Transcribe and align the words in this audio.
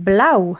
Blau! 0.00 0.56